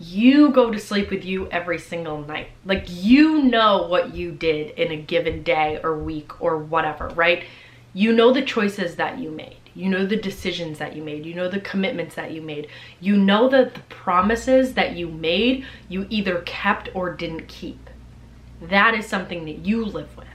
you 0.00 0.50
go 0.50 0.70
to 0.70 0.78
sleep 0.78 1.10
with 1.10 1.24
you 1.24 1.48
every 1.48 1.78
single 1.78 2.22
night. 2.22 2.48
Like 2.64 2.84
you 2.88 3.42
know 3.42 3.86
what 3.88 4.14
you 4.14 4.30
did 4.30 4.70
in 4.78 4.92
a 4.92 4.96
given 4.96 5.42
day 5.42 5.80
or 5.82 5.98
week 5.98 6.40
or 6.40 6.58
whatever, 6.58 7.08
right? 7.08 7.44
You 7.94 8.12
know 8.12 8.32
the 8.32 8.42
choices 8.42 8.96
that 8.96 9.18
you 9.18 9.30
made. 9.30 9.56
You 9.74 9.88
know 9.88 10.06
the 10.06 10.16
decisions 10.16 10.78
that 10.78 10.94
you 10.94 11.02
made. 11.02 11.26
You 11.26 11.34
know 11.34 11.48
the 11.48 11.60
commitments 11.60 12.14
that 12.14 12.30
you 12.30 12.42
made. 12.42 12.68
You 13.00 13.16
know 13.16 13.48
that 13.48 13.74
the 13.74 13.80
promises 13.82 14.74
that 14.74 14.96
you 14.96 15.08
made, 15.08 15.64
you 15.88 16.06
either 16.10 16.40
kept 16.42 16.90
or 16.94 17.12
didn't 17.14 17.48
keep. 17.48 17.90
That 18.62 18.94
is 18.94 19.06
something 19.06 19.44
that 19.46 19.66
you 19.66 19.84
live 19.84 20.16
with. 20.16 20.26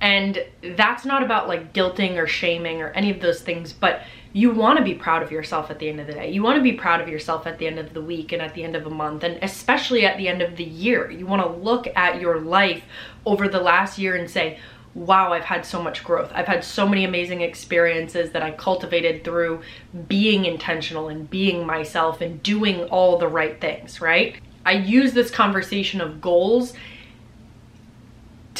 And 0.00 0.44
that's 0.76 1.04
not 1.04 1.22
about 1.22 1.46
like 1.46 1.74
guilting 1.74 2.16
or 2.16 2.26
shaming 2.26 2.80
or 2.80 2.88
any 2.88 3.10
of 3.10 3.20
those 3.20 3.42
things, 3.42 3.72
but 3.72 4.02
you 4.32 4.50
want 4.52 4.78
to 4.78 4.84
be 4.84 4.94
proud 4.94 5.22
of 5.22 5.32
yourself 5.32 5.70
at 5.70 5.78
the 5.78 5.88
end 5.88 6.00
of 6.00 6.06
the 6.06 6.12
day. 6.12 6.30
You 6.30 6.42
want 6.42 6.56
to 6.56 6.62
be 6.62 6.72
proud 6.72 7.00
of 7.00 7.08
yourself 7.08 7.46
at 7.46 7.58
the 7.58 7.66
end 7.66 7.78
of 7.78 7.92
the 7.94 8.02
week 8.02 8.32
and 8.32 8.40
at 8.40 8.54
the 8.54 8.62
end 8.62 8.76
of 8.76 8.86
a 8.86 8.90
month 8.90 9.24
and 9.24 9.38
especially 9.42 10.06
at 10.06 10.16
the 10.18 10.28
end 10.28 10.40
of 10.40 10.56
the 10.56 10.64
year. 10.64 11.10
You 11.10 11.26
want 11.26 11.42
to 11.42 11.48
look 11.48 11.88
at 11.96 12.20
your 12.20 12.40
life 12.40 12.84
over 13.26 13.48
the 13.48 13.60
last 13.60 13.98
year 13.98 14.14
and 14.14 14.30
say, 14.30 14.60
wow, 14.94 15.32
I've 15.32 15.44
had 15.44 15.64
so 15.64 15.82
much 15.82 16.04
growth. 16.04 16.30
I've 16.34 16.46
had 16.46 16.64
so 16.64 16.86
many 16.86 17.04
amazing 17.04 17.40
experiences 17.40 18.30
that 18.32 18.42
I 18.42 18.52
cultivated 18.52 19.24
through 19.24 19.62
being 20.08 20.44
intentional 20.44 21.08
and 21.08 21.28
being 21.28 21.66
myself 21.66 22.20
and 22.20 22.42
doing 22.42 22.84
all 22.84 23.18
the 23.18 23.28
right 23.28 23.60
things, 23.60 24.00
right? 24.00 24.36
I 24.64 24.72
use 24.72 25.12
this 25.12 25.30
conversation 25.30 26.00
of 26.00 26.20
goals 26.20 26.74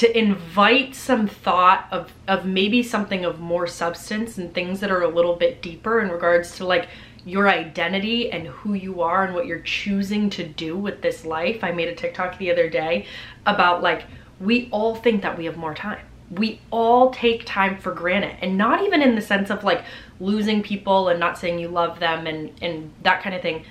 to 0.01 0.19
invite 0.19 0.95
some 0.95 1.29
thought 1.29 1.87
of, 1.91 2.11
of 2.27 2.47
maybe 2.47 2.83
something 2.83 3.27
of 3.27 3.39
more 3.39 3.67
substance 3.67 4.39
and 4.39 4.55
things 4.55 4.81
that 4.81 4.91
are 4.91 5.03
a 5.03 5.09
little 5.09 5.37
bit 5.37 5.61
deeper 5.61 6.01
in 6.01 6.09
regards 6.09 6.57
to 6.57 6.65
like 6.65 6.89
your 7.27 7.51
identity 7.51 8.33
and 8.33 8.47
who 8.47 8.73
you 8.73 9.03
are 9.03 9.25
and 9.25 9.35
what 9.35 9.45
you're 9.45 9.61
choosing 9.61 10.31
to 10.31 10.49
do 10.49 10.75
with 10.75 11.03
this 11.03 11.27
life. 11.27 11.63
I 11.63 11.73
made 11.73 11.89
a 11.89 11.95
TikTok 11.95 12.39
the 12.39 12.51
other 12.51 12.71
day 12.71 13.05
about 13.45 13.83
like, 13.83 14.05
we 14.41 14.71
all 14.73 14.95
think 14.95 15.21
that 15.21 15.37
we 15.37 15.45
have 15.45 15.59
more 15.59 15.75
time. 15.75 16.07
We 16.31 16.63
all 16.71 17.11
take 17.11 17.45
time 17.45 17.77
for 17.77 17.93
granted 17.93 18.39
and 18.41 18.57
not 18.57 18.83
even 18.83 19.03
in 19.03 19.17
the 19.17 19.21
sense 19.21 19.51
of 19.51 19.65
like 19.65 19.85
losing 20.19 20.63
people 20.63 21.11
and 21.11 21.21
not 21.21 21.37
saying 21.37 21.59
you 21.59 21.69
love 21.69 22.01
them 22.01 22.27
and, 22.27 22.53
and 22.63 22.91
that 23.03 23.23
kind 23.23 23.35
of 23.35 23.43
thing. 23.43 23.67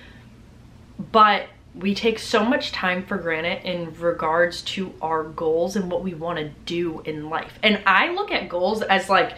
But 1.12 1.48
we 1.80 1.96
take 1.96 2.20
so 2.20 2.44
much 2.44 2.72
time 2.72 3.06
for 3.06 3.18
granted 3.18 3.64
in 3.64 3.94
regards 4.00 4.62
to 4.62 4.94
our 5.02 5.24
goals 5.24 5.76
and 5.76 5.90
what 5.90 6.04
we 6.04 6.14
want 6.14 6.38
to 6.38 6.50
do 6.66 7.00
in 7.02 7.30
life. 7.30 7.58
And 7.64 7.82
I 7.86 8.12
look 8.12 8.32
at 8.32 8.50
goals 8.50 8.82
as 8.82 9.10
like 9.10 9.38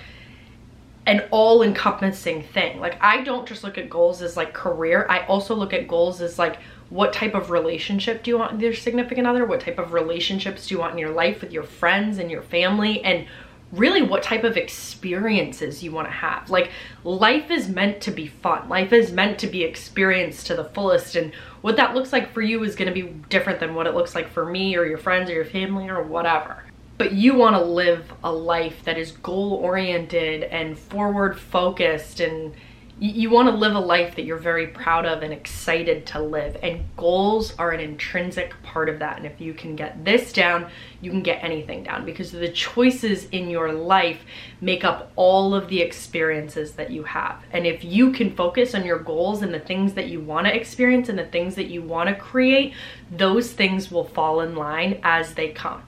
an 1.05 1.23
all-encompassing 1.31 2.43
thing. 2.43 2.79
Like 2.79 2.97
I 3.01 3.23
don't 3.23 3.47
just 3.47 3.63
look 3.63 3.77
at 3.77 3.89
goals 3.89 4.21
as 4.21 4.37
like 4.37 4.53
career. 4.53 5.05
I 5.09 5.25
also 5.25 5.55
look 5.55 5.73
at 5.73 5.87
goals 5.87 6.21
as 6.21 6.39
like 6.39 6.57
what 6.89 7.13
type 7.13 7.35
of 7.35 7.51
relationship 7.51 8.23
do 8.23 8.31
you 8.31 8.37
want 8.37 8.53
with 8.53 8.61
your 8.61 8.73
significant 8.73 9.27
other? 9.27 9.45
What 9.45 9.61
type 9.61 9.79
of 9.79 9.93
relationships 9.93 10.67
do 10.67 10.75
you 10.75 10.79
want 10.79 10.93
in 10.93 10.97
your 10.97 11.11
life 11.11 11.41
with 11.41 11.51
your 11.51 11.63
friends 11.63 12.17
and 12.17 12.29
your 12.29 12.41
family? 12.41 13.03
And 13.03 13.27
really 13.71 14.01
what 14.01 14.23
type 14.23 14.43
of 14.43 14.57
experiences 14.57 15.81
you 15.81 15.91
want 15.91 16.07
to 16.07 16.11
have. 16.11 16.49
Like 16.49 16.71
life 17.03 17.49
is 17.49 17.69
meant 17.69 18.01
to 18.01 18.11
be 18.11 18.27
fun. 18.27 18.67
Life 18.67 18.91
is 18.91 19.11
meant 19.11 19.39
to 19.39 19.47
be 19.47 19.63
experienced 19.63 20.47
to 20.47 20.55
the 20.55 20.65
fullest 20.65 21.15
and 21.15 21.33
what 21.61 21.77
that 21.77 21.93
looks 21.93 22.11
like 22.11 22.33
for 22.33 22.41
you 22.41 22.63
is 22.63 22.75
going 22.75 22.93
to 22.93 22.93
be 22.93 23.13
different 23.29 23.59
than 23.59 23.75
what 23.75 23.87
it 23.87 23.95
looks 23.95 24.15
like 24.15 24.29
for 24.29 24.45
me 24.45 24.75
or 24.75 24.85
your 24.85 24.97
friends 24.97 25.29
or 25.29 25.33
your 25.33 25.45
family 25.45 25.89
or 25.89 26.01
whatever. 26.03 26.63
But 26.97 27.13
you 27.13 27.35
want 27.35 27.55
to 27.55 27.63
live 27.63 28.11
a 28.23 28.31
life 28.31 28.83
that 28.83 28.97
is 28.97 29.11
goal 29.11 29.53
oriented 29.53 30.43
and 30.43 30.77
forward 30.77 31.39
focused 31.39 32.19
and 32.19 32.53
you 33.03 33.29
want 33.31 33.49
to 33.49 33.55
live 33.55 33.75
a 33.75 33.79
life 33.79 34.15
that 34.15 34.25
you're 34.25 34.37
very 34.37 34.67
proud 34.67 35.05
of 35.05 35.23
and 35.23 35.33
excited 35.33 36.05
to 36.05 36.21
live. 36.21 36.55
And 36.61 36.85
goals 36.95 37.55
are 37.57 37.71
an 37.71 37.79
intrinsic 37.79 38.53
part 38.61 38.89
of 38.89 38.99
that. 38.99 39.17
And 39.17 39.25
if 39.25 39.41
you 39.41 39.53
can 39.53 39.75
get 39.75 40.05
this 40.05 40.31
down 40.31 40.69
you 41.01 41.09
can 41.09 41.23
get 41.23 41.43
anything 41.43 41.83
down 41.83 42.05
because 42.05 42.31
the 42.31 42.49
choices 42.49 43.25
in 43.29 43.49
your 43.49 43.73
life 43.73 44.19
make 44.61 44.83
up 44.83 45.11
all 45.15 45.53
of 45.55 45.67
the 45.67 45.81
experiences 45.81 46.73
that 46.73 46.91
you 46.91 47.03
have. 47.03 47.43
And 47.51 47.65
if 47.65 47.83
you 47.83 48.11
can 48.11 48.35
focus 48.35 48.75
on 48.75 48.85
your 48.85 48.99
goals 48.99 49.41
and 49.41 49.53
the 49.53 49.59
things 49.59 49.93
that 49.93 50.07
you 50.07 50.21
want 50.21 50.47
to 50.47 50.55
experience 50.55 51.09
and 51.09 51.17
the 51.17 51.25
things 51.25 51.55
that 51.55 51.67
you 51.67 51.81
want 51.81 52.09
to 52.09 52.15
create 52.15 52.73
those 53.11 53.51
things 53.51 53.91
will 53.91 54.05
fall 54.05 54.41
in 54.41 54.55
line 54.55 54.99
as 55.03 55.33
they 55.33 55.49
come. 55.49 55.83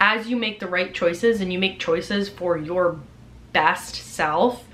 As 0.00 0.28
you 0.28 0.36
make 0.36 0.60
the 0.60 0.68
right 0.68 0.94
choices 0.94 1.40
and 1.40 1.52
you 1.52 1.58
make 1.58 1.78
choices 1.78 2.28
for 2.28 2.56
your 2.56 2.98
best 3.52 3.96
self 3.96 4.64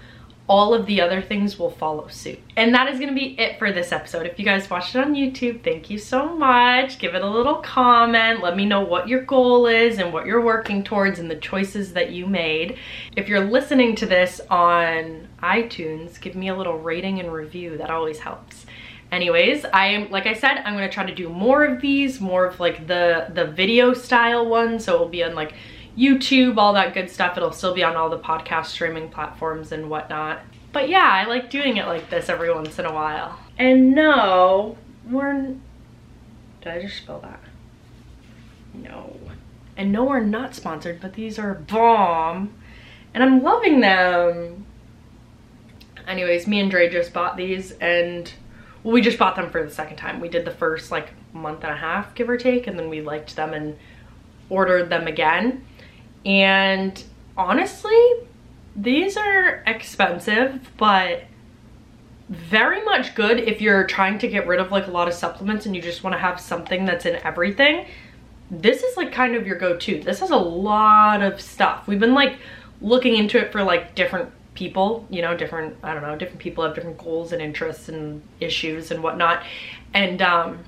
all 0.49 0.73
of 0.73 0.87
the 0.87 1.01
other 1.01 1.21
things 1.21 1.59
will 1.59 1.71
follow 1.71 2.09
suit. 2.09 2.39
And 2.57 2.75
that 2.75 2.89
is 2.89 2.99
gonna 2.99 3.13
be 3.13 3.39
it 3.39 3.59
for 3.59 3.71
this 3.71 3.93
episode. 3.93 4.27
If 4.27 4.39
you 4.39 4.47
guys 4.47 4.71
watched 4.71 4.95
it 4.95 5.05
on 5.05 5.15
YouTube, 5.15 5.63
thank 5.63 5.91
you 5.91 5.99
so 5.99 6.35
much. 6.35 6.99
Give 6.99 7.15
it 7.15 7.23
a 7.23 7.29
little 7.29 7.57
comment. 7.57 8.41
Let 8.41 8.57
me 8.57 8.65
know 8.65 8.81
what 8.81 9.09
your 9.09 9.23
goal 9.23 9.67
is 9.67 9.99
and 9.99 10.11
what 10.11 10.25
you're 10.25 10.41
working 10.41 10.83
towards 10.83 11.19
and 11.19 11.31
the 11.31 11.37
choices 11.37 11.93
that 11.93 12.11
you 12.11 12.27
made. 12.27 12.79
If 13.15 13.29
you're 13.29 13.45
listening 13.45 13.95
to 13.97 14.07
this 14.07 14.41
on 14.49 15.29
iTunes, 15.43 16.19
give 16.19 16.35
me 16.35 16.49
a 16.49 16.57
little 16.57 16.79
rating 16.79 17.21
and 17.21 17.31
review. 17.31 17.77
That 17.77 17.91
always 17.91 18.19
helps. 18.19 18.65
Anyways, 19.13 19.65
I 19.67 19.87
am, 19.87 20.11
like 20.11 20.27
I 20.27 20.35
said, 20.35 20.59
I'm 20.65 20.75
gonna 20.75 20.91
try 20.91 21.05
to 21.05 21.15
do 21.15 21.29
more 21.29 21.65
of 21.65 21.81
these, 21.83 22.21
more 22.21 22.47
of 22.47 22.59
like 22.59 22.87
the, 22.87 23.29
the 23.35 23.47
video 23.47 23.93
style 23.93 24.47
ones. 24.47 24.85
So 24.85 24.95
it 24.95 24.99
will 24.99 25.09
be 25.09 25.25
on 25.25 25.35
like 25.35 25.53
YouTube, 25.99 26.57
all 26.57 26.75
that 26.75 26.95
good 26.95 27.11
stuff. 27.11 27.37
It'll 27.37 27.53
still 27.53 27.75
be 27.75 27.83
on 27.83 27.97
all 27.97 28.09
the 28.09 28.19
podcast 28.19 28.67
streaming 28.67 29.09
platforms 29.09 29.73
and 29.73 29.91
whatnot. 29.91 30.41
But 30.73 30.89
yeah, 30.89 31.09
I 31.11 31.25
like 31.25 31.51
doing 31.51 31.77
it 31.77 31.87
like 31.87 32.09
this 32.09 32.29
every 32.29 32.53
once 32.53 32.79
in 32.79 32.87
a 32.87 32.93
while. 32.93 33.39
And 33.59 33.95
no, 33.95 34.77
we're... 35.11 35.55
Did 36.61 36.73
I 36.73 36.83
just 36.83 36.99
spell 36.99 37.21
that? 37.21 37.41
No. 38.75 39.19
And 39.77 39.91
no, 39.91 40.05
we're 40.05 40.21
not 40.21 40.55
sponsored, 40.55 41.01
but 41.01 41.15
these 41.15 41.39
are 41.39 41.55
bomb. 41.55 42.55
And 43.15 43.23
I'm 43.23 43.43
loving 43.43 43.81
them. 43.81 44.67
Anyways, 46.07 46.47
me 46.47 46.61
and 46.61 46.71
Dre 46.71 46.89
just 46.89 47.13
bought 47.13 47.37
these 47.37 47.73
and 47.73 48.33
well, 48.83 48.95
we 48.95 49.01
just 49.01 49.19
bought 49.19 49.37
them 49.37 49.51
for 49.51 49.63
the 49.63 49.71
second 49.71 49.97
time. 49.97 50.21
We 50.21 50.29
did 50.29 50.45
the 50.45 50.51
first 50.51 50.91
like 50.91 51.13
month 51.33 51.65
and 51.65 51.73
a 51.73 51.77
half, 51.77 52.15
give 52.15 52.29
or 52.29 52.37
take, 52.37 52.67
and 52.67 52.79
then 52.79 52.89
we 52.89 53.01
liked 53.01 53.37
them 53.37 53.53
and 53.53 53.77
ordered 54.49 54.89
them 54.89 55.07
again. 55.07 55.65
And 56.25 57.03
honestly, 57.37 58.13
these 58.77 59.17
are 59.17 59.63
expensive, 59.67 60.71
but 60.77 61.25
very 62.29 62.85
much 62.85 63.15
good 63.15 63.39
if 63.39 63.61
you're 63.61 63.87
trying 63.87 64.19
to 64.19 64.29
get 64.29 64.47
rid 64.47 64.61
of 64.61 64.71
like 64.71 64.87
a 64.87 64.91
lot 64.91 65.09
of 65.09 65.15
supplements 65.15 65.65
and 65.67 65.75
you 65.75 65.81
just 65.81 66.05
want 66.05 66.15
to 66.15 66.19
have 66.19 66.39
something 66.39 66.85
that's 66.85 67.07
in 67.07 67.17
everything. 67.17 67.87
This 68.51 68.83
is 68.83 68.97
like 68.97 69.13
kind 69.13 69.35
of 69.35 69.47
your 69.47 69.57
go-to. 69.57 70.01
This 70.01 70.21
has 70.21 70.31
a 70.31 70.37
lot 70.37 71.23
of 71.23 71.41
stuff. 71.41 71.87
We've 71.87 72.01
been 72.01 72.15
like 72.15 72.39
looking 72.81 73.17
into 73.17 73.39
it 73.39 73.51
for 73.51 73.63
like 73.63 73.95
different 73.95 74.31
people, 74.55 75.07
you 75.09 75.23
know, 75.23 75.37
different, 75.37 75.77
I 75.83 75.95
don't 75.95 76.03
know, 76.03 76.17
different 76.17 76.41
people 76.41 76.65
have 76.65 76.75
different 76.75 76.99
goals 76.99 77.33
and 77.33 77.41
interests 77.41 77.89
and 77.89 78.23
issues 78.41 78.91
and 78.91 79.03
whatnot. 79.03 79.43
And 79.95 80.21
um, 80.21 80.65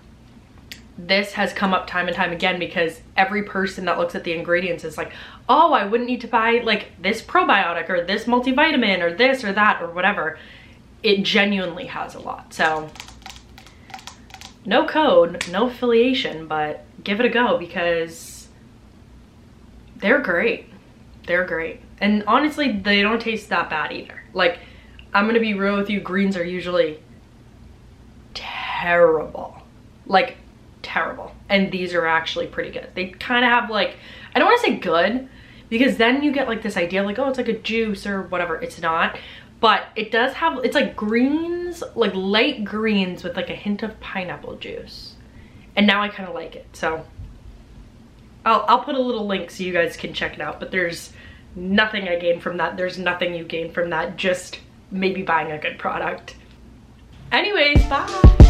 this 0.97 1.33
has 1.33 1.52
come 1.52 1.75
up 1.75 1.87
time 1.87 2.07
and 2.07 2.16
time 2.16 2.33
again 2.33 2.59
because 2.59 3.00
every 3.16 3.42
person 3.42 3.85
that 3.87 3.99
looks 3.99 4.14
at 4.14 4.25
the 4.25 4.33
ingredients 4.33 4.85
is 4.85 4.97
like, 4.97 5.12
oh, 5.50 5.73
I 5.73 5.85
wouldn't 5.85 6.09
need 6.09 6.21
to 6.21 6.28
buy 6.28 6.62
like 6.62 6.92
this 7.02 7.21
probiotic 7.21 7.90
or 7.90 8.04
this 8.04 8.25
multivitamin 8.25 9.02
or 9.02 9.12
this 9.12 9.42
or 9.42 9.52
that 9.52 9.83
or 9.83 9.90
whatever. 9.90 10.38
It 11.02 11.25
genuinely 11.25 11.87
has 11.87 12.14
a 12.14 12.21
lot. 12.21 12.54
So 12.54 12.88
no 14.64 14.87
code, 14.87 15.49
no 15.50 15.66
affiliation, 15.66 16.47
but 16.47 16.85
give 17.02 17.19
it 17.19 17.26
a 17.26 17.28
go 17.28 17.59
because 17.59 18.47
they're 19.97 20.21
great. 20.21 20.66
They're 21.26 21.45
great. 21.45 21.80
And 22.00 22.23
honestly, 22.28 22.71
they 22.71 23.02
don't 23.02 23.21
taste 23.21 23.49
that 23.49 23.69
bad 23.69 23.90
either. 23.90 24.23
Like, 24.33 24.61
I'm 25.12 25.26
gonna 25.26 25.40
be 25.40 25.54
real 25.54 25.76
with 25.76 25.90
you, 25.90 26.00
greens 26.00 26.37
are 26.37 26.45
usually 26.45 27.02
terrible. 28.35 29.61
Like, 30.07 30.37
terrible. 30.83 31.35
And 31.49 31.73
these 31.73 31.92
are 31.92 32.07
actually 32.07 32.47
pretty 32.47 32.71
good. 32.71 32.90
They 32.95 33.07
kind 33.07 33.45
of 33.45 33.50
have 33.50 33.69
like, 33.69 33.97
I 34.33 34.38
don't 34.38 34.47
want 34.47 34.61
to 34.61 34.66
say 34.69 34.76
good, 34.76 35.28
because 35.71 35.97
then 35.97 36.23
you 36.23 36.33
get 36.33 36.49
like 36.49 36.62
this 36.62 36.77
idea 36.77 37.03
like, 37.03 37.19
oh, 37.19 37.29
it's 37.29 37.39
like 37.39 37.49
a 37.49 37.59
juice 37.59 38.07
or 38.07 38.23
whatever. 38.23 38.57
It's 38.57 38.81
not. 38.81 39.19
But 39.61 39.87
it 39.95 40.11
does 40.11 40.35
have, 40.35 40.65
it's 40.65 40.75
like 40.75 40.97
greens, 40.97 41.83
like 41.95 42.15
light 42.15 42.65
greens 42.65 43.23
with 43.23 43.37
like 43.37 43.50
a 43.50 43.55
hint 43.55 43.83
of 43.83 43.99
pineapple 44.00 44.57
juice. 44.57 45.15
And 45.77 45.87
now 45.87 46.03
I 46.03 46.09
kind 46.09 46.29
of 46.29 46.35
like 46.35 46.57
it. 46.57 46.67
So 46.73 47.07
I'll, 48.45 48.65
I'll 48.69 48.83
put 48.83 48.97
a 48.97 49.00
little 49.00 49.27
link 49.27 49.50
so 49.50 49.62
you 49.62 49.73
guys 49.73 49.97
can 49.97 50.12
check 50.12 50.35
it 50.35 50.41
out. 50.41 50.61
But 50.61 50.71
there's 50.71 51.12
nothing 51.55 52.09
I 52.09 52.19
gain 52.19 52.41
from 52.41 52.57
that. 52.57 52.77
There's 52.77 52.99
nothing 52.99 53.35
you 53.35 53.45
gain 53.45 53.73
from 53.73 53.91
that. 53.91 54.17
Just 54.17 54.61
maybe 54.91 55.23
buying 55.23 55.53
a 55.53 55.59
good 55.59 55.79
product. 55.79 56.37
Anyways, 57.31 57.85
bye. 57.85 58.50